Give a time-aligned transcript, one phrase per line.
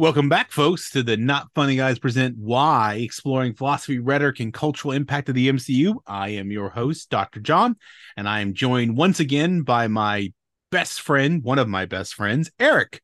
[0.00, 4.92] Welcome back, folks, to the Not Funny Guys present Why, exploring philosophy, rhetoric, and cultural
[4.92, 5.96] impact of the MCU.
[6.06, 7.38] I am your host, Dr.
[7.38, 7.76] John,
[8.16, 10.32] and I am joined once again by my
[10.70, 13.02] best friend, one of my best friends, Eric.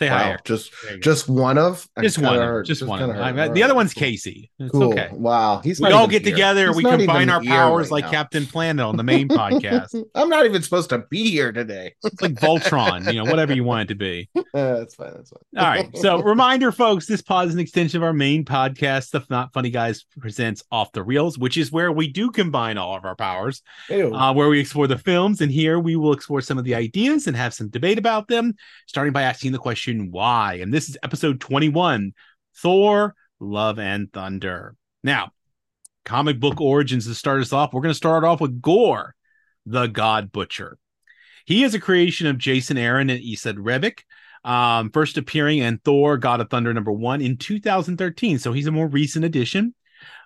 [0.00, 0.28] Say wow, hi.
[0.30, 0.44] Eric.
[0.44, 2.38] Just just one of just one.
[2.38, 3.02] Hurt, just, just one.
[3.02, 4.50] I, the other one's Casey.
[4.58, 4.84] It's cool.
[4.84, 5.10] okay.
[5.12, 5.60] Wow.
[5.62, 6.32] He's we all get here.
[6.32, 6.68] together.
[6.68, 8.10] He's we combine our powers right like now.
[8.10, 10.02] Captain Planet on the main podcast.
[10.14, 11.94] I'm not even supposed to be here today.
[12.02, 14.30] It's like Voltron, you know, whatever you want it to be.
[14.52, 15.12] Uh, that's fine.
[15.14, 15.64] That's fine.
[15.64, 15.96] All right.
[15.98, 19.70] So, reminder, folks, this pod is an extension of our main podcast, The Not Funny
[19.70, 23.62] Guys presents Off the Reels, which is where we do combine all of our powers,
[23.88, 25.40] uh, where we explore the films.
[25.40, 28.54] And here we will explore some of the ideas and have some debate about them,
[28.88, 30.54] starting by asking the question, why?
[30.54, 32.12] And this is episode 21
[32.56, 34.74] Thor, Love and Thunder.
[35.02, 35.32] Now,
[36.04, 39.14] comic book origins to start us off, we're going to start off with Gorr,
[39.66, 40.78] the God Butcher.
[41.46, 44.00] He is a creation of Jason Aaron and Esad Ribić
[44.44, 48.38] um, first appearing in Thor: God of Thunder number one in 2013.
[48.38, 49.74] So he's a more recent addition.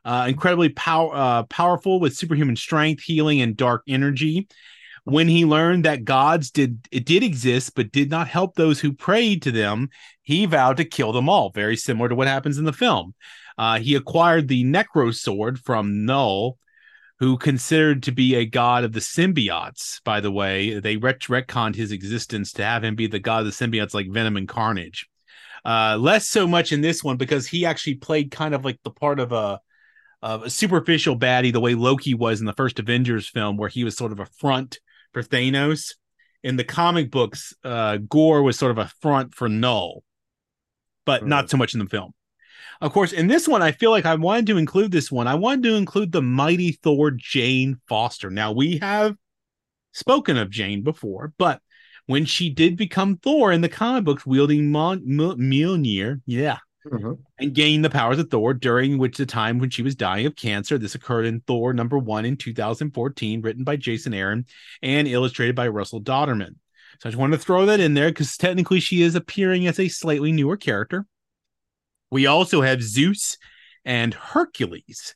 [0.05, 4.47] Uh, incredibly pow- uh, powerful with superhuman strength, healing, and dark energy.
[5.05, 8.93] When he learned that gods did it did exist but did not help those who
[8.93, 9.91] prayed to them,
[10.23, 11.51] he vowed to kill them all.
[11.51, 13.15] Very similar to what happens in the film.
[13.59, 16.59] Uh, he acquired the Necro Sword from Knull,
[17.19, 20.03] who considered to be a god of the symbiotes.
[20.05, 23.47] By the way, they ret- retconned his existence to have him be the god of
[23.47, 25.07] the symbiotes, like Venom and Carnage.
[25.65, 28.91] Uh, less so much in this one because he actually played kind of like the
[28.91, 29.61] part of a
[30.23, 33.85] of a superficial baddie, the way Loki was in the first Avengers film, where he
[33.85, 34.81] was sort of a front
[35.15, 35.95] for Thanos.
[36.43, 40.05] In the comic books, uh, Gorr was sort of a front for Knull,
[41.07, 42.13] but not so much in the film.
[42.83, 45.27] Of course, in this one, I feel like I wanted to include this one.
[45.27, 48.29] I wanted to include the mighty Thor Jane Foster.
[48.29, 49.17] Now, we have
[49.93, 51.63] spoken of Jane before, but
[52.07, 57.19] when she did become Thor in the comic books, wielding Mon- M- Mjolnir, yeah, Mhm.
[57.39, 60.37] and gained the powers of Thor during which the time when she was dying of
[60.37, 60.77] cancer.
[60.79, 64.45] This occurred in Thor number one in 2014, written by Jason Aaron
[64.83, 66.57] and illustrated by Russell Dauterman.
[67.01, 69.79] So I just wanted to throw that in there because technically she is appearing as
[69.81, 71.07] a slightly newer character.
[72.11, 73.37] We also have Zeus
[73.85, 75.15] and Hercules.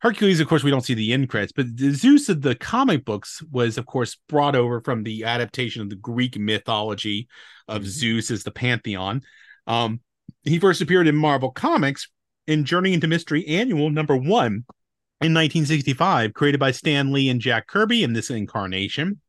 [0.00, 3.04] Hercules, of course, we don't see the end credits, but the Zeus of the comic
[3.04, 7.28] books was, of course, brought over from the adaptation of the Greek mythology
[7.66, 9.22] of Zeus as the pantheon.
[9.66, 10.00] Um,
[10.44, 12.08] he first appeared in Marvel Comics
[12.46, 14.64] in Journey into Mystery Annual number one
[15.20, 19.20] in 1965, created by Stan Lee and Jack Kirby in this incarnation.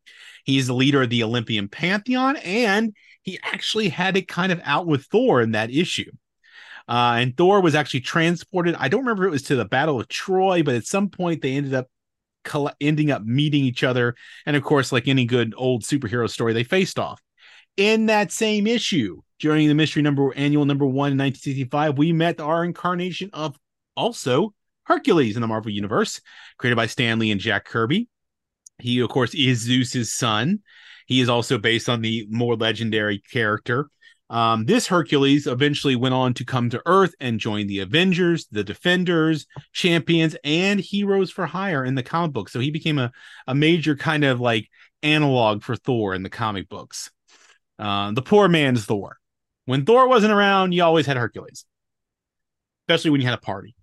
[0.45, 4.87] He's the leader of the Olympian pantheon, and he actually had it kind of out
[4.87, 6.11] with Thor in that issue.
[6.87, 8.75] Uh, and Thor was actually transported.
[8.75, 11.41] I don't remember if it was to the Battle of Troy, but at some point
[11.41, 11.87] they ended up
[12.43, 14.15] coll- ending up meeting each other.
[14.45, 17.21] And of course, like any good old superhero story, they faced off.
[17.77, 22.39] In that same issue, during the mystery number annual number one in 1965, we met
[22.39, 23.57] our incarnation of
[23.95, 26.21] also Hercules in the Marvel Universe,
[26.57, 28.07] created by Stan Lee and Jack Kirby.
[28.79, 30.59] He, of course, is Zeus's son.
[31.05, 33.89] He is also based on the more legendary character
[34.29, 38.63] um, this Hercules eventually went on to come to Earth and join the Avengers, the
[38.63, 42.49] Defenders, Champions, and Heroes for Hire in the comic book.
[42.49, 43.11] So he became a,
[43.47, 44.69] a major kind of like
[45.01, 47.09] analog for Thor in the comic books.
[47.79, 49.18] Uh, the poor man's Thor.
[49.69, 51.63] When Thor wasn't around, you always had Hercules,
[52.87, 53.75] especially when you had a party.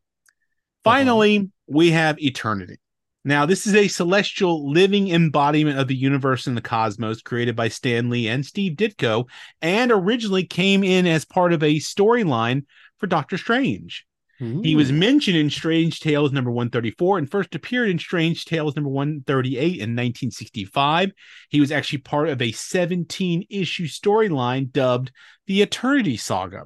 [0.82, 1.46] Finally, uh-huh.
[1.68, 2.80] we have Eternity.
[3.24, 7.68] Now, this is a celestial living embodiment of the universe and the cosmos created by
[7.68, 9.28] Stan Lee and Steve Ditko,
[9.62, 12.64] and originally came in as part of a storyline
[12.98, 14.04] for Doctor Strange.
[14.42, 14.60] Ooh.
[14.62, 18.90] He was mentioned in Strange Tales number 134 and first appeared in Strange Tales number
[18.90, 21.12] 138 in 1965.
[21.48, 25.12] He was actually part of a 17 issue storyline dubbed
[25.46, 26.64] the Eternity Saga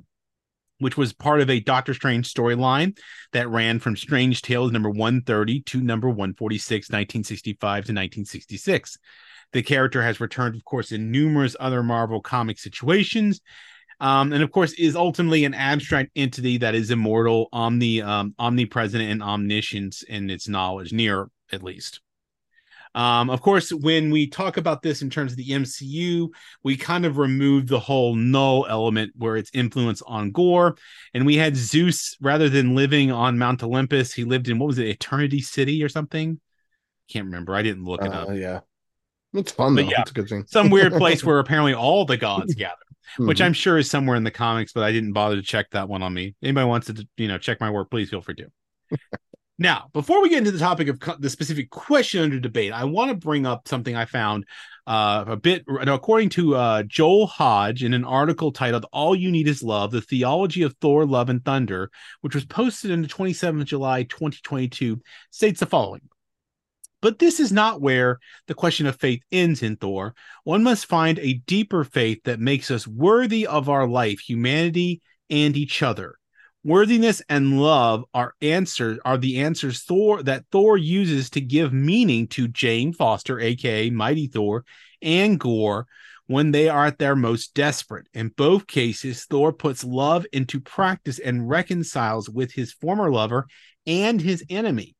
[0.80, 2.98] which was part of a Doctor Strange storyline
[3.32, 8.98] that ran from Strange Tales number 130 to number 146, 1965 to 1966.
[9.52, 13.40] The character has returned, of course, in numerous other Marvel comic situations.
[14.00, 19.02] Um, and of course, is ultimately an abstract entity that is immortal, omni, um, omnipresent,
[19.02, 22.00] and omniscient in its knowledge, near at least.
[22.92, 26.28] Um, of course, when we talk about this in terms of the MCU,
[26.64, 30.74] we kind of removed the whole knull element where it's influence on Gorr,
[31.14, 34.78] and we had Zeus rather than living on Mount Olympus, he lived in what was
[34.78, 36.40] it, Eternity City or something?
[37.08, 37.54] Can't remember.
[37.54, 38.28] I didn't look it Uh, up.
[38.34, 38.60] yeah.
[39.34, 39.90] It's fun But though.
[39.90, 40.44] yeah, It's a good thing.
[40.48, 42.74] Some weird place where apparently all the gods gather,
[43.18, 43.44] which Mhm.
[43.46, 46.02] I'm sure is somewhere in the comics, but I didn't bother to check that one
[46.02, 46.34] on me.
[46.42, 48.46] Anybody wants to, you know, check my work, please feel free to.
[49.58, 52.84] Now, before we get into the topic of co- the specific question under debate, I
[52.84, 54.46] want to bring up something I found
[54.86, 59.48] uh, a bit, according to uh, Joel Hodge in an article titled All You Need
[59.48, 61.90] Is Love The Theology of Thor, Love, and Thunder,
[62.22, 64.98] which was posted on the 27th of July, 2022,
[65.30, 66.00] states the following.
[67.02, 70.14] But this is not where the question of faith ends in Thor.
[70.44, 75.00] One must find a deeper faith that makes us worthy of our life, humanity,
[75.30, 76.16] and each other.
[76.62, 82.28] Worthiness and love are answers are the answers Thor that Thor uses to give meaning
[82.28, 84.64] to Jane Foster, aka Mighty Thor,
[85.00, 85.86] and Gorr
[86.26, 88.08] when they are at their most desperate.
[88.12, 93.46] In both cases, Thor puts love into practice and reconciles with his former lover
[93.86, 94.94] and his enemy.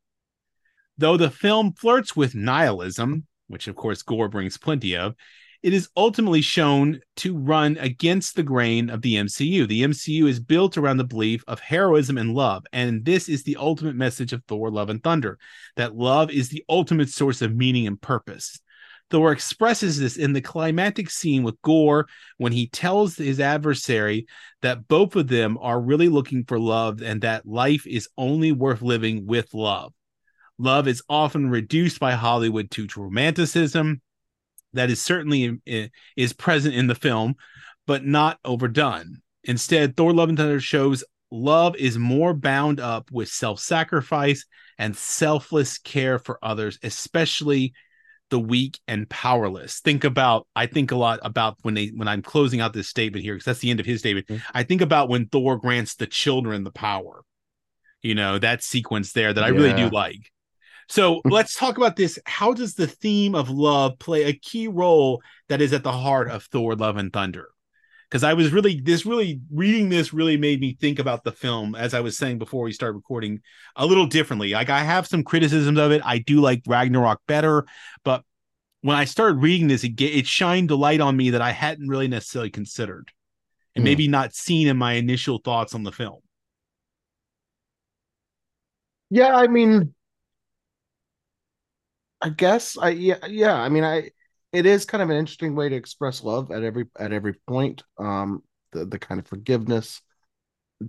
[1.00, 5.14] Though the film flirts with nihilism, which of course Gorr brings plenty of,
[5.62, 9.66] it is ultimately shown to run against the grain of the MCU.
[9.66, 13.56] The MCU is built around the belief of heroism and love, and this is the
[13.56, 15.38] ultimate message of Thor Love and Thunder
[15.76, 18.60] that love is the ultimate source of meaning and purpose.
[19.08, 24.26] Thor expresses this in the climactic scene with Gorr when he tells his adversary
[24.60, 28.82] that both of them are really looking for love and that life is only worth
[28.82, 29.94] living with love.
[30.60, 34.02] Love is often reduced by Hollywood to romanticism,
[34.74, 35.58] that is certainly
[36.16, 37.34] is present in the film,
[37.86, 39.22] but not overdone.
[39.44, 44.44] Instead, Thor: Love and Thunder shows love is more bound up with self-sacrifice
[44.78, 47.72] and selfless care for others, especially
[48.28, 49.80] the weak and powerless.
[49.80, 53.24] Think about I think a lot about when they when I'm closing out this statement
[53.24, 54.26] here because that's the end of his statement.
[54.26, 54.50] Mm-hmm.
[54.52, 57.22] I think about when Thor grants the children the power.
[58.02, 60.30] You know, that sequence there that I really do like.
[60.90, 62.18] So let's talk about this.
[62.26, 66.28] How does the theme of love play a key role that is at the heart
[66.28, 67.48] of Thor: Love and Thunder?
[68.10, 71.76] Because I was really this really reading this really made me think about the film
[71.76, 73.40] as I was saying before we start recording
[73.76, 74.50] a little differently.
[74.50, 76.02] Like I have some criticisms of it.
[76.04, 77.66] I do like Ragnarok better,
[78.04, 78.24] but
[78.82, 81.88] when I started reading this, it it shined a light on me that I hadn't
[81.88, 83.12] really necessarily considered,
[83.76, 83.86] and hmm.
[83.86, 86.20] maybe not seen in my initial thoughts on the film.
[89.12, 89.92] Yeah, I mean,
[92.20, 94.10] I guess I yeah yeah I mean I
[94.52, 97.82] it is kind of an interesting way to express love at every at every point
[97.98, 100.02] um the the kind of forgiveness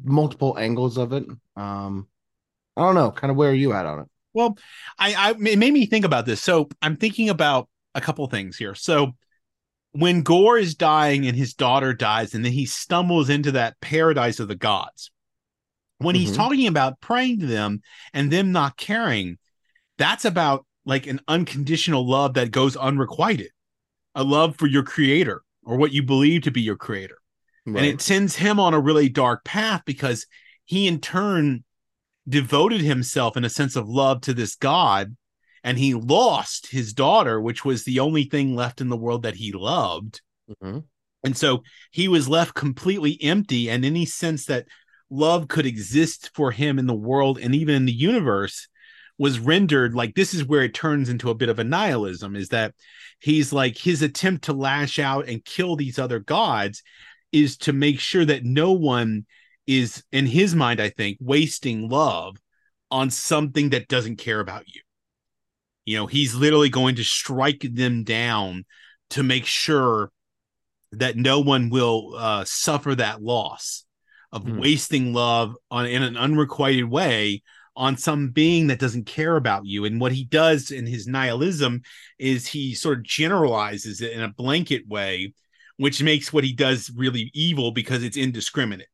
[0.04, 1.26] multiple angles of it
[1.56, 2.08] um
[2.76, 4.08] I don't know kind of where are you at on it?
[4.34, 4.58] Well
[5.00, 6.42] I I it made me think about this.
[6.42, 8.76] So I'm thinking about a couple things here.
[8.76, 9.14] So
[9.94, 14.40] when Gorr is dying and his daughter dies and then he stumbles into that paradise
[14.40, 15.12] of the gods
[15.98, 16.22] when mm-hmm.
[16.26, 17.82] he's talking about praying to them
[18.14, 19.38] and them not caring
[19.98, 23.52] that's about like an unconditional love that goes unrequited,
[24.16, 27.18] a love for your creator or what you believe to be your creator.
[27.66, 27.78] Right.
[27.78, 30.26] And it sends him on a really dark path because
[30.66, 31.64] he in turn
[32.28, 35.16] devoted himself in a sense of love to this God
[35.64, 39.36] and he lost his daughter, which was the only thing left in the world that
[39.36, 40.22] he loved.
[40.50, 40.80] Mm-hmm.
[41.24, 43.70] And so he was left completely empty.
[43.70, 44.66] And any sense that
[45.12, 48.68] love could exist for him in the world and even in the universe
[49.22, 52.50] was rendered like this is where it turns into a bit of a nihilism is
[52.50, 52.74] that
[53.20, 56.82] he's like his attempt to lash out and kill these other gods
[57.32, 59.24] is to make sure that no one
[59.68, 62.36] is in his mind i think wasting love
[62.90, 64.82] on something that doesn't care about you
[65.86, 68.66] you know he's literally going to strike them down
[69.12, 70.12] to make sure
[70.94, 73.86] that no one will uh, suffer that loss
[74.32, 74.60] of mm.
[74.60, 77.44] wasting love on in an unrequited way
[77.76, 79.86] on some being that doesn't care about you.
[79.86, 81.82] And what he does in his nihilism
[82.20, 85.34] is he sort of generalizes it in a blanket way,
[85.78, 88.88] which makes what he does really evil because it's indiscriminate.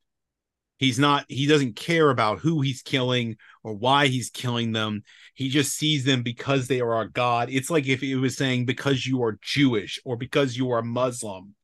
[0.77, 5.01] He's not, he doesn't care about who he's killing or why he's killing them.
[5.33, 7.49] He just sees them because they are a god.
[7.49, 11.55] It's like if it was saying because you are Jewish or because you are Muslim.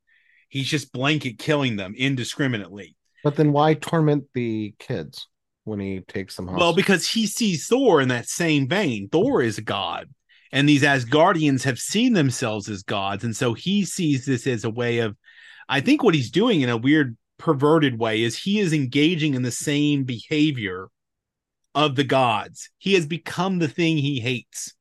[0.50, 2.96] He's just blanket killing them indiscriminately.
[3.24, 5.28] But then why torment the kids?
[5.64, 6.58] When he takes them home?
[6.58, 9.10] Well, because he sees Thor in that same vein.
[9.10, 10.10] Thor is a god,
[10.52, 14.70] and these Asgardians have seen themselves as gods, and so he sees this as a
[14.70, 15.16] way of.
[15.70, 19.42] I think what he's doing in a weird, perverted way is he is engaging in
[19.42, 20.90] the same behavior
[21.76, 22.70] of the gods.
[22.78, 24.74] He has become the thing he hates.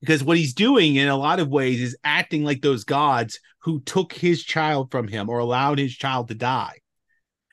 [0.00, 3.80] Because what he's doing in a lot of ways is acting like those gods who
[3.80, 6.78] took his child from him or allowed his child to die.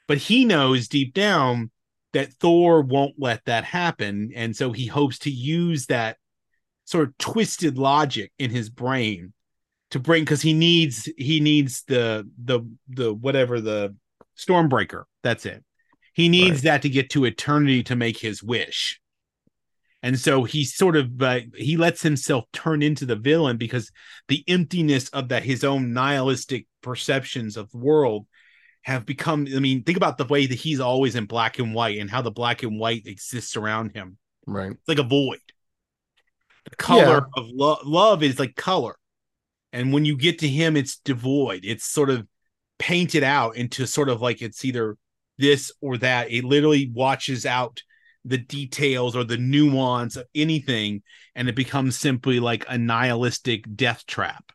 [0.07, 1.71] But he knows deep down
[2.15, 4.31] that Thor won't let that happen.
[4.35, 6.17] And so he hopes to use that
[6.85, 9.33] sort of twisted logic in his brain
[9.91, 13.95] to bring because he needs he needs the the the whatever the
[14.37, 15.63] stormbreaker that's it
[16.13, 16.63] he needs right.
[16.63, 18.99] that to get to eternity to make his wish
[20.01, 23.91] and so he sort of uh, he lets himself turn into the villain because
[24.27, 28.25] the emptiness of that his own nihilistic perceptions of the world
[28.85, 31.97] have become i mean think about the way that he's always in black and white
[31.97, 34.17] and how the black and white exists around him.
[34.45, 34.71] Right.
[34.71, 35.39] It's like a void.
[36.69, 37.41] The color yeah.
[37.41, 38.95] of lo- love is like color.
[39.73, 41.61] And when you get to him it's devoid.
[41.63, 42.27] It's sort of
[42.77, 44.97] painted out into sort of like it's either
[45.39, 46.31] this or that.
[46.31, 47.81] It literally watches out
[48.23, 51.01] the details or the nuance of anything
[51.33, 54.51] and it becomes simply like a nihilistic death trap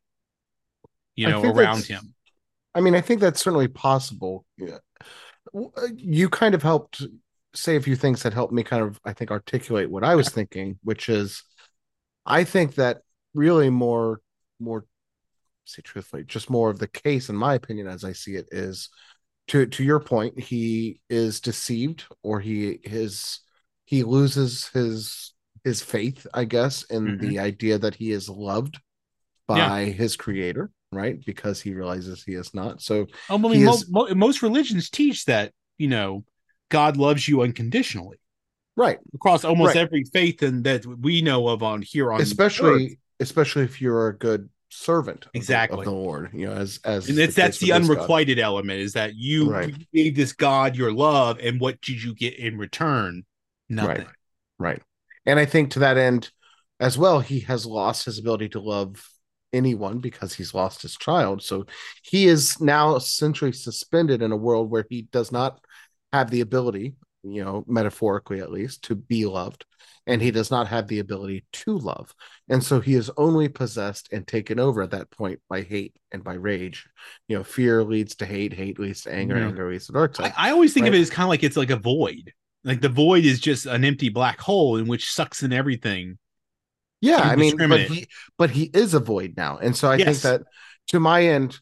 [1.15, 2.15] you know around him
[2.75, 4.45] i mean i think that's certainly possible
[5.97, 7.03] you kind of helped
[7.55, 10.29] say a few things that helped me kind of i think articulate what i was
[10.29, 11.43] thinking which is
[12.27, 12.99] i think that
[13.35, 14.21] really more
[14.59, 14.85] more
[15.65, 18.89] say truthfully just more of the case in my opinion as i see it is
[19.49, 23.41] to to your point he is deceived or he his
[23.85, 25.35] he loses his
[25.65, 27.27] his faith i guess in mm-hmm.
[27.27, 28.81] the idea that he is loved
[29.47, 29.93] by yeah.
[29.93, 34.13] his creator right because he realizes he is not so oh, I mean, is, mo-
[34.15, 36.25] most religions teach that you know
[36.69, 38.19] god loves you unconditionally
[38.77, 39.83] right across almost right.
[39.83, 44.17] every faith and that we know of on here on especially especially if you're a
[44.17, 46.31] good servant exactly of the, of the, Lord.
[46.33, 48.45] You know, as as and it's, that's the unrequited God.
[48.45, 49.75] element is that you, right.
[49.93, 53.25] gave this God your love, and what did you get in return?
[53.69, 53.89] Nothing.
[53.99, 54.07] Right.
[54.59, 54.83] Right.
[55.27, 56.31] And I think to that end,
[56.79, 59.07] as well, he has lost his ability to love
[59.53, 61.43] anyone because he's lost his child.
[61.43, 61.67] So
[62.03, 65.61] he is now essentially suspended in a world where he does not
[66.13, 69.65] have the ability, you know, metaphorically at least, to be loved
[70.07, 72.15] and he does not have the ability to love.
[72.49, 76.25] And so he is only possessed and taken over at that point by hate and
[76.25, 76.89] by rage.
[77.29, 79.47] You know, fear leads to hate, hate leads to anger, yeah.
[79.47, 80.33] anger leads to dark side.
[80.37, 80.89] I, I always think right?
[80.89, 82.33] of it as kind of like it's like a void.
[82.65, 86.19] Like the void is just an empty black hole in which sucks in everything.
[87.01, 89.59] Yeah, I mean, but he but he is a void now.
[89.59, 90.07] And so I yes.
[90.07, 90.43] think that
[90.89, 91.59] to my end,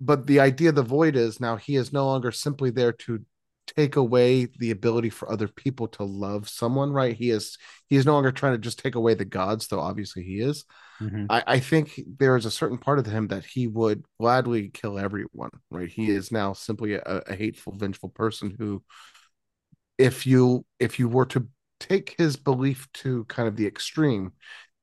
[0.00, 3.24] but the idea of the void is now he is no longer simply there to
[3.66, 7.56] take away the ability for other people to love someone right he is
[7.88, 10.64] he is no longer trying to just take away the gods though obviously he is
[11.00, 11.26] mm-hmm.
[11.30, 14.98] I, I think there is a certain part of him that he would gladly kill
[14.98, 18.82] everyone right he is now simply a, a hateful vengeful person who
[19.96, 21.46] if you if you were to
[21.82, 24.32] take his belief to kind of the extreme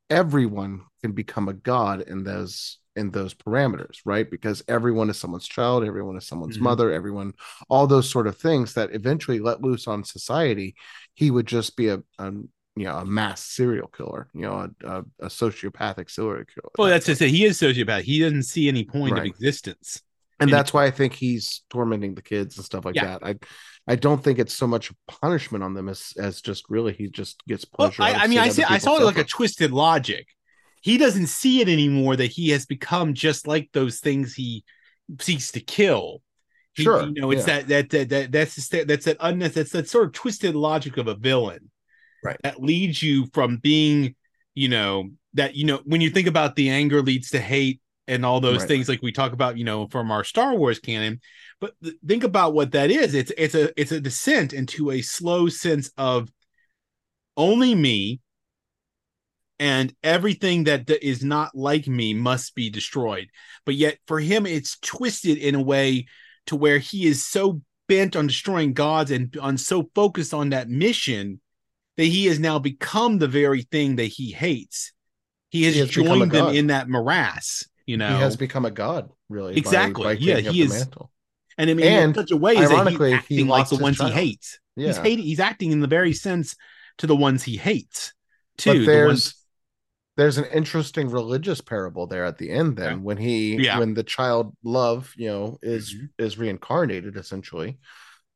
[0.09, 4.29] everyone can become a god in those in those parameters, right?
[4.29, 6.65] Because everyone is someone's child, everyone is someone's mm-hmm.
[6.65, 7.33] mother, everyone,
[7.69, 10.75] all those sort of things that eventually let loose on society,
[11.13, 12.31] he would just be a, a
[12.75, 16.71] you know a mass serial killer, you know, a, a, a sociopathic serial killer.
[16.77, 18.01] Well, that's to say he is sociopath.
[18.01, 19.21] He doesn't see any point right.
[19.21, 20.01] of existence,
[20.39, 23.17] and that's why I think he's tormenting the kids and stuff like yeah.
[23.19, 23.23] that.
[23.23, 23.35] I
[23.87, 27.43] I don't think it's so much punishment on them as as just really he just
[27.47, 28.01] gets pleasure.
[28.01, 30.27] Well, I, I mean, I see, I saw it like a twisted logic
[30.81, 34.63] he doesn't see it anymore that he has become just like those things he
[35.19, 36.21] seeks to kill.
[36.73, 37.61] He, sure, you know, it's yeah.
[37.61, 41.07] that, that that that that's that's that unnecessary that's that sort of twisted logic of
[41.07, 41.69] a villain,
[42.23, 42.37] right?
[42.43, 44.15] That leads you from being,
[44.53, 48.25] you know, that you know when you think about the anger leads to hate and
[48.25, 48.67] all those right.
[48.67, 51.21] things like we talk about, you know, from our Star Wars canon.
[51.61, 53.13] But th- think about what that is.
[53.13, 56.29] It's it's a it's a descent into a slow sense of
[57.37, 58.19] only me
[59.59, 63.27] and everything that is not like me must be destroyed.
[63.65, 66.07] But yet, for him, it's twisted in a way
[66.47, 70.69] to where he is so bent on destroying gods and on so focused on that
[70.69, 71.41] mission
[71.97, 74.93] that he has now become the very thing that he hates.
[75.49, 77.68] He has, he has joined them in that morass.
[77.89, 79.57] You know, he has become a god, really.
[79.57, 80.03] Exactly.
[80.03, 80.87] By, by yeah, he is.
[81.57, 83.67] And I mean, and in such a way is ironically, that he's acting he like
[83.67, 84.11] the ones child.
[84.11, 84.59] he hates.
[84.75, 84.87] Yeah.
[84.87, 85.25] He's hating.
[85.25, 86.55] He's acting in the very sense
[86.99, 88.13] to the ones he hates.
[88.59, 88.81] Too.
[88.81, 89.43] But there's
[90.17, 93.79] there's an interesting religious parable there at the end then when he yeah.
[93.79, 96.05] when the child love you know is mm-hmm.
[96.19, 97.79] is reincarnated essentially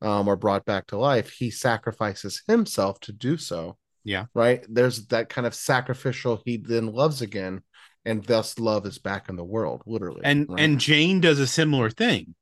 [0.01, 5.07] um or brought back to life he sacrifices himself to do so yeah right there's
[5.07, 7.61] that kind of sacrificial he then loves again
[8.05, 10.59] and thus love is back in the world literally and right?
[10.59, 12.35] and jane does a similar thing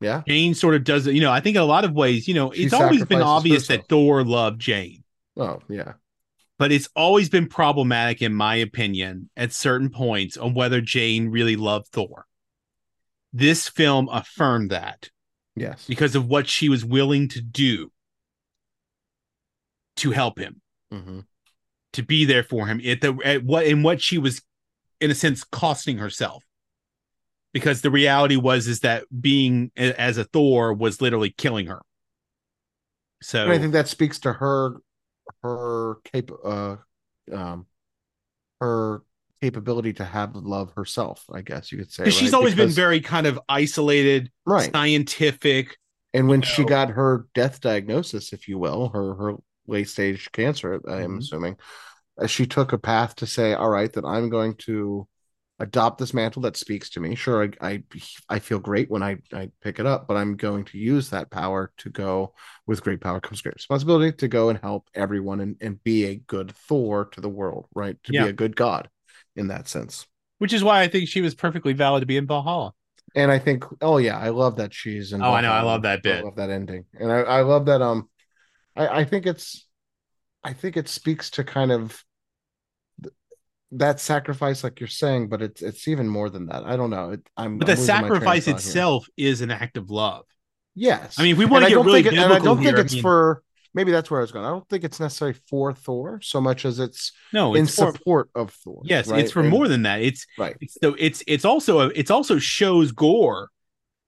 [0.00, 2.26] yeah jane sort of does it you know i think in a lot of ways
[2.26, 3.80] you know she it's always been obvious herself.
[3.80, 5.04] that thor loved jane
[5.36, 5.92] oh yeah
[6.60, 11.56] but it's always been problematic, in my opinion, at certain points on whether Jane really
[11.56, 12.26] loved Thor.
[13.32, 15.08] This film affirmed that.
[15.56, 15.86] Yes.
[15.86, 17.90] Because of what she was willing to do
[19.96, 20.60] to help him,
[20.92, 21.20] mm-hmm.
[21.94, 24.42] to be there for him at the at what in what she was,
[25.00, 26.44] in a sense, costing herself.
[27.52, 31.82] Because the reality was is that being as a Thor was literally killing her.
[33.22, 34.76] So and I think that speaks to her
[35.42, 36.76] her cap uh
[37.32, 37.66] um
[38.60, 39.02] her
[39.40, 42.04] capability to have love herself, I guess you could say.
[42.04, 42.38] Because she's right?
[42.38, 44.70] always been very kind of isolated, right.
[44.72, 45.76] scientific.
[46.12, 46.68] And when you she know.
[46.68, 49.34] got her death diagnosis, if you will, her her
[49.66, 51.18] late stage cancer, I am Mhm.
[51.20, 51.56] assuming,
[52.26, 55.06] she took a path to say, "All right, that I'm going to
[55.58, 57.14] adopt this mantle that speaks to me.
[57.14, 57.82] Sure, I I,
[58.28, 61.30] I feel great when I I pick it up, but I'm going to use that
[61.30, 62.34] power to go.
[62.66, 66.16] With great power comes great responsibility to go and help everyone and and be a
[66.16, 67.96] good Thor to the world, right?
[68.04, 68.24] To Yeah.
[68.24, 68.88] be a good god
[69.36, 70.06] in that sense."
[70.38, 72.72] Which is why I think she was perfectly valid to be in Valhalla.
[73.14, 75.20] And I think, oh yeah, I love that she's in.
[75.22, 76.20] Oh, I know, I love that bit.
[76.20, 77.82] I love that ending, and I, I love that.
[77.82, 78.08] Um,
[78.76, 79.66] I, I think it's,
[80.44, 82.02] I think it speaks to kind of
[83.72, 86.64] that sacrifice, like you're saying, but it's it's even more than that.
[86.64, 87.10] I don't know.
[87.12, 89.90] It, I'm But I'm the losing my train of sacrifice itself is an act of
[89.90, 90.24] love.
[90.74, 92.68] Yes, I mean, we want I to get really think it, and I don't think
[92.68, 93.42] here, I it's mean- for
[93.74, 94.44] maybe that's where I was going.
[94.44, 98.30] I don't think it's necessarily for Thor so much as it's no, in for support
[98.34, 98.82] of Thor.
[98.84, 99.20] yes, right?
[99.20, 100.00] it's for And- more than that.
[100.02, 100.56] It's right.
[100.60, 103.48] it's so it's it's also a, it's also shows Gorr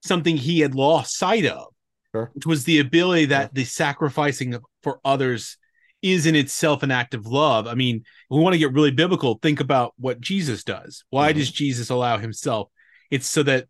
[0.04, 1.66] something he had lost sight of,
[2.12, 2.30] Sure.
[2.34, 5.56] which was the ability that the sacrificing for others
[6.02, 7.66] is in itself an act of love.
[7.66, 9.38] I mean, we want to get really biblical.
[9.40, 11.04] Think about what Jesus does.
[11.10, 11.36] Why Mhm.
[11.36, 12.68] does Jesus allow himself?
[13.10, 13.68] It's so that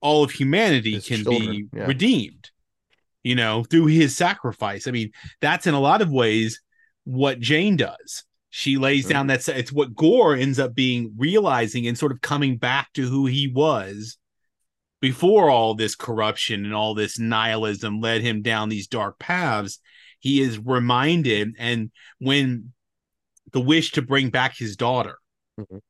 [0.00, 1.84] all of humanity His can children, be yeah.
[1.86, 2.50] redeemed.
[3.24, 4.86] You know, through his sacrifice.
[4.86, 5.10] I mean,
[5.40, 6.62] that's in a lot of ways
[7.04, 8.24] what Jane does.
[8.48, 9.10] She lays Sure.
[9.10, 13.06] down that it's what Gorr ends up being realizing and sort of coming back to
[13.06, 14.16] who he was
[15.00, 19.78] before all this corruption and all this nihilism led him down these dark paths.
[20.20, 22.72] He is reminded, and when
[23.52, 25.18] the wish to bring back his daughter,
[25.58, 25.80] Mhm.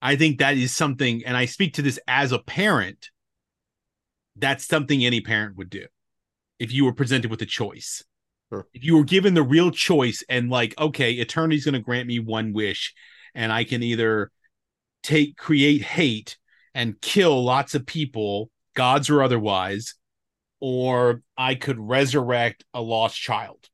[0.00, 3.10] I think that is something, and I speak to this as a parent.
[4.36, 5.86] That's something any parent would do
[6.58, 8.02] if you were presented with a choice.
[8.52, 8.66] Sure.
[8.74, 12.18] If you were given the real choice and like, okay, eternity's going to grant me
[12.18, 12.94] one wish,
[13.34, 14.30] and I can either
[15.02, 16.36] take create hate
[16.74, 19.94] and kill lots of people, gods or otherwise,
[20.64, 23.68] or I could resurrect a lost child.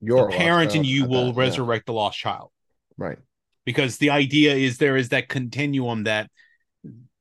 [0.00, 1.40] You're the parent and you will that, yeah.
[1.40, 2.50] resurrect the lost child
[2.96, 3.18] Right.
[3.64, 6.30] because the idea is there is that continuum that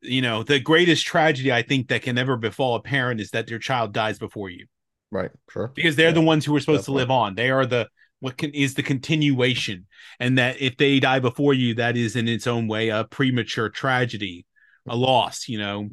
[0.02, 3.48] you know the greatest tragedy i think that can ever befall a parent is that
[3.48, 4.68] their child dies before you
[5.12, 5.32] Right.
[5.50, 5.72] Sure.
[5.74, 6.14] because they're Yeah.
[6.16, 7.88] the ones who are supposed Fair to live on they are the
[8.20, 9.88] what can is the continuation
[10.20, 13.70] and that if they die before you that is in its own way a premature
[13.70, 14.46] tragedy
[14.88, 15.90] a loss you know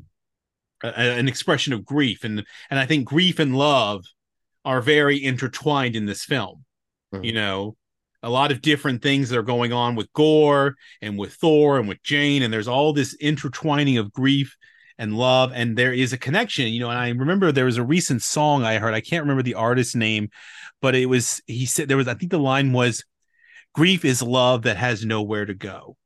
[0.82, 4.04] a- an expression of grief and and i think grief and love
[4.64, 6.64] are very intertwined in this film
[7.14, 7.24] Mhm.
[7.24, 7.76] you know
[8.24, 11.88] a lot of different things that are going on with gorr and with thor and
[11.88, 14.56] with jane and there's all this intertwining of grief
[14.98, 17.82] and love and there is a connection you know and i remember there was a
[17.84, 20.28] recent song i heard i can't remember the artist's name
[20.80, 23.04] but it was he said there was i think the line was
[23.74, 25.96] grief is love that has nowhere to go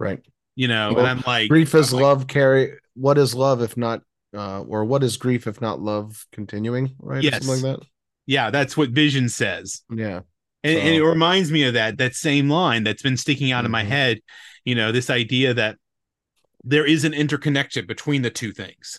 [0.00, 0.20] Right.
[0.56, 3.60] you know Well, and i'm like grief is I'm like, love carry what is love
[3.62, 4.02] if not
[4.36, 7.22] uh or what is grief if not love continuing right?
[7.22, 7.44] Yes.
[7.44, 7.80] something like
[8.26, 9.82] yeah that's what vision says.
[9.90, 10.20] Yeah.
[10.62, 13.70] And, and it reminds me of that that same line that's been sticking out in
[13.70, 13.88] my Mhm.
[13.88, 14.18] head
[14.64, 15.76] you know this idea that
[16.64, 18.98] there is an interconnection between the two things.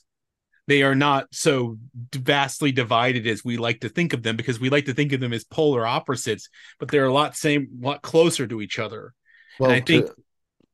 [0.68, 1.78] They are not so
[2.14, 5.20] vastly divided as we like to think of them because we like to think of
[5.20, 9.14] them as polar opposites but they're a lot same lot closer to each other.
[9.60, 10.16] Well I think- to,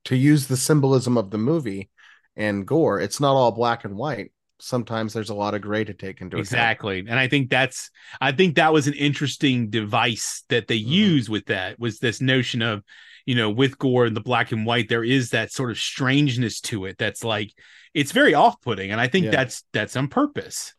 [0.05, 1.89] to use the symbolism of the movie
[2.35, 4.31] and gorr it's not all black and white.
[4.59, 6.47] Sometimes there's a lot of gray to take into account.
[6.47, 6.99] Exactly.
[6.99, 7.89] And i think that's
[8.21, 10.87] i think that was an interesting device that they Mhm.
[10.87, 12.83] use with that was this notion of
[13.25, 16.61] you know with gorr and the black and white there is that sort of strangeness
[16.61, 17.51] to it that's like
[17.93, 19.31] it's very off-putting and i think Yeah.
[19.31, 20.73] that's that's on purpose.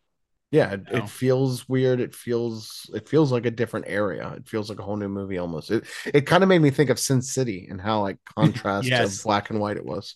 [0.51, 1.99] Yeah it, it feels weird.
[1.99, 4.33] It feels it feels like a different area.
[4.37, 5.71] It feels like a whole new movie almost.
[5.71, 9.17] It it kind of made me think of sin city and how like contrast Yes.
[9.17, 10.15] of black and white it was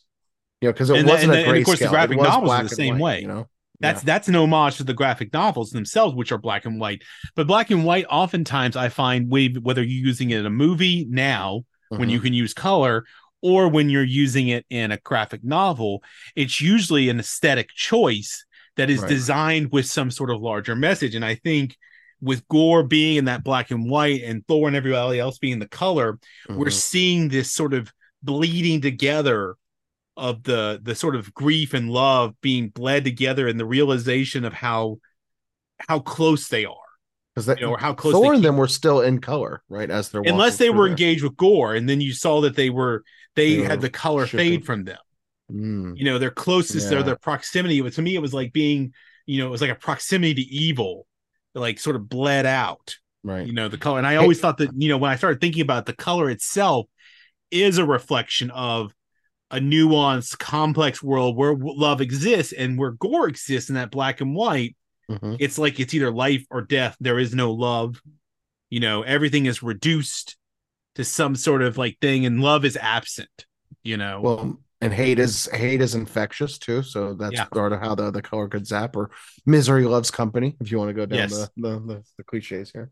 [0.61, 2.63] you know because it And wasn't and a and of course the graphic novels are
[2.63, 3.21] the same white, way.
[3.21, 3.47] you know
[3.79, 4.05] that's Yeah.
[4.05, 7.03] that's an homage to the graphic novels themselves which are black and white
[7.35, 11.61] but black and white oftentimes i find whether you're using it in a movie now
[11.89, 12.11] when Mhm.
[12.11, 13.05] you can use color
[13.41, 16.01] or when you're using it in a graphic novel
[16.35, 18.45] it's usually an aesthetic choice
[18.77, 19.09] that is Right.
[19.09, 21.75] designed with some sort of larger message and i think
[22.19, 25.67] with gorr being in that black and white and thor and everybody else being the
[25.67, 26.17] color
[26.49, 26.71] we're Mhm.
[26.73, 27.93] seeing this sort of
[28.23, 29.55] bleeding together
[30.17, 34.53] of the the sort of grief and love being bled together and the realization of
[34.53, 34.97] how
[35.87, 36.75] how close they are
[37.35, 39.89] because you know, or how close Thor they and them were still in color, right?
[39.89, 40.91] As they're unless they were there.
[40.91, 43.03] engaged with gorr and then you saw that they were
[43.35, 44.53] they They had the color shipping.
[44.53, 44.97] fade from them
[45.49, 47.05] Mm, you know their closest their Yeah.
[47.05, 48.93] their proximity to me it was like being
[49.25, 51.07] you know it was like a proximity to evil
[51.55, 53.47] like sort of bled out right.
[53.47, 53.97] You know, the color.
[53.97, 56.29] And I always thought that, you know, when I started thinking about it, the color
[56.29, 56.87] itself
[57.49, 58.93] is a reflection of
[59.51, 64.35] a nuanced, complex world where love exists and where gorr exists in that black and
[64.35, 64.75] white.
[65.09, 65.37] Mhm.
[65.39, 66.97] It's like it's either life or death.
[66.99, 68.01] There is no love.
[68.69, 70.35] You know, everything is reduced
[70.95, 73.45] to some sort of like thing, and love is absent.
[73.83, 76.83] You know, Well, and hate is hate is infectious too.
[76.83, 77.45] So that's Yeah.
[77.53, 79.11] sort of how the, the color could zap or
[79.45, 81.31] misery loves company, if you want to go down Yes.
[81.31, 82.91] the, the, the the cliches here.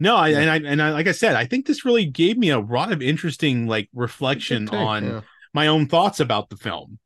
[0.00, 0.38] no, I, Yeah.
[0.38, 2.90] and I and I, like I said, I think this really gave me a lot
[2.92, 5.20] of interesting like reflection take, on yeah.
[5.58, 7.00] My own thoughts about the film.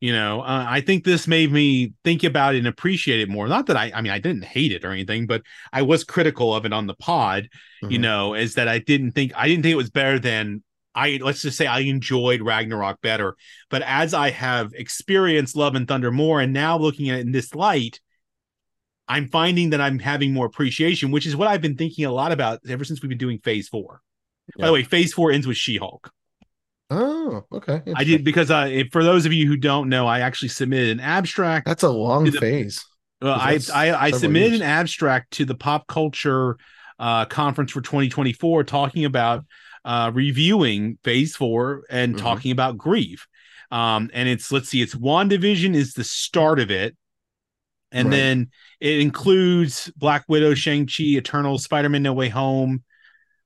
[0.00, 3.46] You know, uh, I think this made me think about it and appreciate it more.
[3.46, 6.54] Not that I, I mean, I didn't hate it or anything, but I was critical
[6.54, 7.50] of it on the pod.
[7.82, 8.00] You Mhm.
[8.00, 10.62] know, is that I didn't think I didn't think it was better than
[10.94, 11.18] I.
[11.22, 13.36] Let's just say I enjoyed Ragnarok better.
[13.68, 17.32] But as I have experienced Love and Thunder more, and now looking at it in
[17.32, 18.00] this light,
[19.06, 22.32] I'm finding that I'm having more appreciation, which is what I've been thinking a lot
[22.32, 24.00] about ever since we've been doing Phase Four.
[24.58, 26.10] By the way, Phase Four ends with She Hulk.
[26.90, 27.82] Oh, okay.
[27.94, 31.00] I did because uh, for those of you who don't know, I actually submitted an
[31.00, 31.66] abstract.
[31.66, 32.84] That's a long the- phase.
[33.22, 34.60] Well, I I, I submitted years.
[34.62, 36.56] an abstract to the pop culture
[36.98, 39.44] uh, conference for 2024, talking about
[39.84, 42.18] uh, reviewing Phase Four and Mhm.
[42.18, 43.26] talking about grief.
[43.70, 46.96] Um, and it's let's see, it's Wandavision is the start of it,
[47.92, 48.16] and Right.
[48.16, 48.50] then
[48.80, 52.82] it includes Black Widow, Shang Chi, Eternal, Spider Man No Way Home,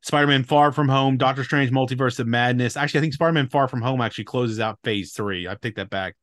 [0.04, 2.76] Spider Man Far From Home, Doctor Strange, Multiverse of Madness.
[2.76, 5.48] Actually, I think Spider Man Far From Home actually closes out Phase Three.
[5.48, 6.14] I take that back.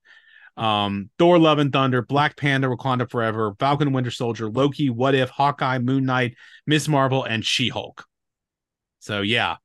[0.55, 5.15] Um, Thor: Love and Thunder, Black Panther: Wakanda Forever, Falcon and Winter Soldier, Loki, What
[5.15, 6.35] If, Hawkeye, Moon Knight,
[6.67, 8.05] Miss Marvel, and She Hulk.
[8.99, 9.55] So yeah,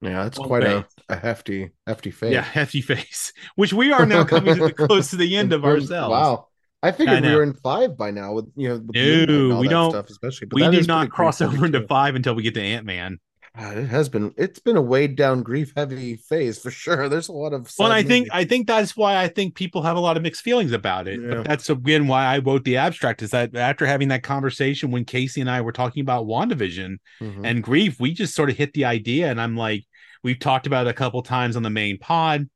[0.00, 0.84] Yeah, that's Long quite a, phase.
[1.10, 2.32] a hefty, hefty phase.
[2.32, 3.34] yeah, hefty face.
[3.56, 6.10] Which we are now coming to the close to the end of ourselves.
[6.12, 6.46] Wow.
[6.82, 9.52] I figured we were in five by now with you know with No, Moon and
[9.52, 10.46] all we that don't- stuff, especially.
[10.46, 13.18] But we do not pretty cross over into five until we get to Ant Man.
[13.58, 17.08] God, it has been it's been a weighed down grief heavy phase for sure.
[17.08, 18.28] There's a lot of Well, and I think.
[18.30, 21.20] I think that's why I think people have a lot of mixed feelings about it.
[21.20, 21.28] Yeah.
[21.36, 23.22] But that's again why I wrote the abstract.
[23.22, 27.40] Is that after having that conversation when Casey and I were talking about WandaVision Mhm.
[27.44, 29.84] and grief, we just sort of hit the idea, and I'm like,
[30.22, 32.48] we've talked about it a couple times on the main pod,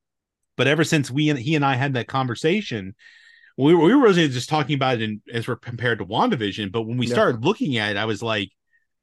[0.57, 2.95] but ever since we and he and I had that conversation,
[3.59, 6.83] we were, we were just talking about it in, as we're compared to WandaVision, but
[6.83, 7.15] when we Yeah.
[7.15, 8.51] started looking at it, I was like,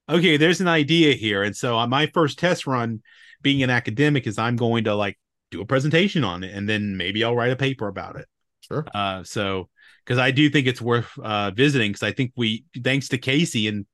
[0.10, 3.02] okay, there's an idea here, and so on my first test run,
[3.42, 5.18] being an academic, is I'm going to like
[5.52, 8.26] do a presentation on it, and then maybe I'll write a paper about it.
[8.62, 8.86] Sure.
[8.94, 9.70] Uh, so
[10.06, 13.68] because I do think it's worth uh visiting, because I think we, thanks to Casey
[13.68, 13.86] and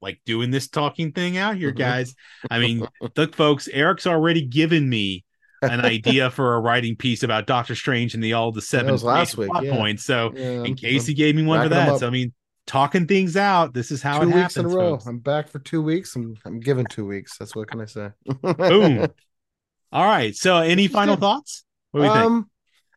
[0.00, 1.76] like doing this talking thing out here, Mhm.
[1.78, 2.14] guys.
[2.50, 5.24] I mean, look, folks, Eric's already given me
[5.62, 9.36] an idea for a writing piece about Doctor Strange and the all the seven last
[9.38, 9.74] week, plot yeah.
[9.76, 10.04] points.
[10.04, 10.76] So, Yeah, I'm- and
[11.16, 11.98] gave me one for that.
[12.00, 12.32] So, I mean,
[12.66, 13.74] talking things out.
[13.74, 14.56] This is how two it weeks happens.
[14.56, 14.90] in a row.
[14.92, 15.06] folks.
[15.06, 16.14] I'm back for two weeks.
[16.16, 17.36] I'm I'm given two weeks.
[17.38, 18.10] That's what can I say?
[18.42, 19.06] Boom.
[19.92, 20.34] All right.
[20.34, 21.64] So, any final thoughts?
[21.92, 22.24] What do you think?
[22.26, 22.50] um,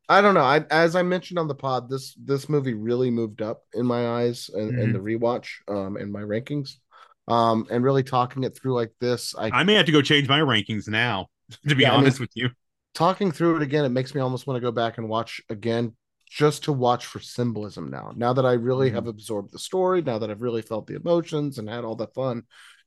[0.10, 0.41] I don't know.
[0.41, 4.08] I as I mentioned on the pod, this this movie really moved up in my
[4.21, 4.82] eyes and, Mm-hmm.
[4.82, 6.71] and the rewatch, um, in my rankings.
[7.27, 10.27] Um, and really talking it through like this, I I may have to go change
[10.30, 11.27] my rankings now.
[11.67, 12.49] To be Yeah, I mean- honest with you.
[12.93, 15.93] talking through it again, it makes me almost want to go back and watch again
[16.29, 18.11] just to watch for symbolism now.
[18.15, 18.93] Now that I really Mhm.
[18.95, 22.07] have absorbed the story, now that I've really felt the emotions and had all the
[22.07, 22.43] fun,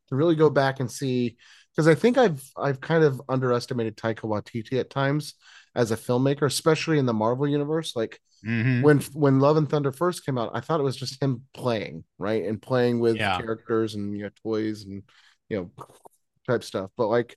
[0.08, 1.36] to really go back and see
[1.72, 5.34] because I think I've I've kind of underestimated Taika Waititi at times
[5.74, 7.94] as a filmmaker, especially in the Marvel universe.
[7.94, 8.82] Like Mhm.
[8.82, 12.04] when when Love and Thunder first came out, I thought it was just him playing,
[12.18, 12.44] right?
[12.44, 13.38] And playing with Yeah.
[13.38, 15.02] characters and you know toys and
[15.48, 15.70] you know
[16.46, 16.90] type stuff.
[16.96, 17.36] But like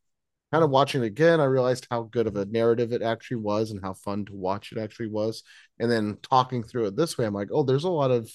[0.54, 3.72] kind of watching it again, I realized how good of a narrative it actually was
[3.72, 5.42] and how fun to watch it actually was.
[5.80, 8.32] And then talking through it this way, I'm like, oh, there's a lot of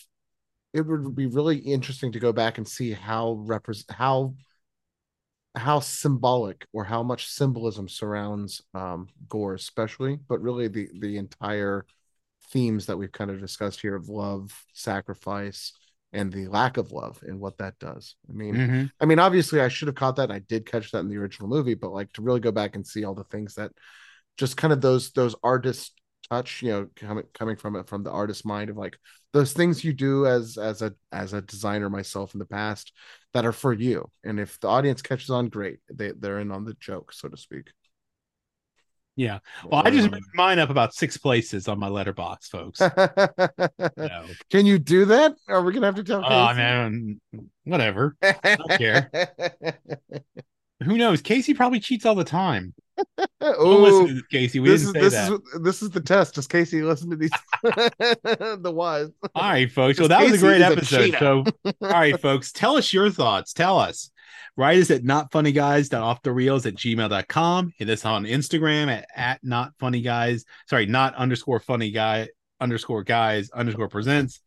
[0.74, 4.34] it would be really interesting to go back and see how represent how
[5.54, 11.86] how symbolic or how much symbolism surrounds um gorr especially but really the the entire
[12.50, 15.72] themes that we've kind of discussed here of love sacrifice
[16.12, 18.90] and the lack of love and what that does i mean Mhm.
[19.00, 20.24] I mean, obviously, I should have caught that.
[20.24, 22.74] And I did catch that in the original movie, but like to really go back
[22.74, 23.70] and see all the things that
[24.36, 25.92] just kind of those those artist
[26.30, 28.98] touch, you know, coming coming from it from the artist mind of like
[29.32, 32.92] those things you do as as a as a designer myself in the past
[33.34, 34.10] that are for you.
[34.24, 35.78] And if the audience catches on, great.
[35.92, 37.70] They they're in on the joke, so to speak.
[39.18, 39.40] Yeah.
[39.64, 42.78] Well, I just moved mine up about six places on my letterboxd, folks.
[44.50, 45.34] Can you do that?
[45.48, 46.24] Are we gonna have to tell?
[46.24, 46.56] oh Casey?
[46.56, 47.20] man,
[47.64, 48.16] whatever.
[48.22, 49.10] don't care.
[50.84, 51.20] Who knows?
[51.20, 52.74] Casey probably cheats all the time.
[53.40, 54.58] Oh, listen to this, Casey.
[54.58, 55.32] We this didn't is say this that.
[55.32, 56.34] is this is the test.
[56.34, 57.30] Does Casey listen to these?
[57.62, 59.08] the wise.
[59.36, 60.00] All right, folks.
[60.00, 61.14] Well, that was a great is a episode.
[61.18, 63.52] So, all right, folks, tell us your thoughts.
[63.52, 64.10] Tell us
[64.58, 67.72] Write us at notfunnyguys.offthereels at gmail.com.
[67.78, 70.44] Hit us on Instagram at, at not funny guys.
[70.68, 72.28] Sorry, not underscore funny guy
[72.60, 74.40] underscore guys underscore presents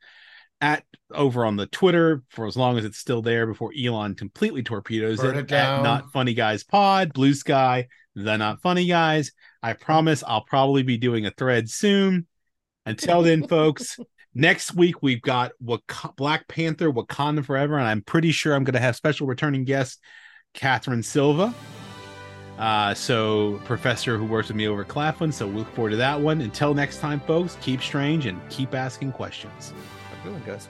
[0.59, 4.63] at over on the Twitter for as long as it's still there before Elon completely
[4.63, 9.31] torpedoes Burn it, it at not funny guys pod, blue sky, the not funny guys.
[9.63, 12.27] I promise I'll probably be doing a thread soon.
[12.85, 13.97] Until then, folks,
[14.33, 18.73] next week we've got Wak- Black Panther Wakanda Forever, and I'm pretty sure I'm going
[18.73, 19.99] to have special returning guest
[20.53, 21.53] Catherine Silva.
[22.57, 25.31] Uh, so professor who works with me over Claflin.
[25.31, 26.41] So look forward to that one.
[26.41, 29.73] Until next time, folks, keep strange and keep asking questions.
[30.09, 30.69] Have a good one, guys.